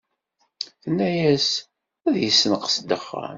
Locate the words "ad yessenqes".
2.07-2.75